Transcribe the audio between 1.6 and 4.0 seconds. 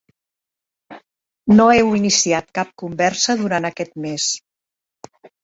heu iniciat cap conversa durant aquest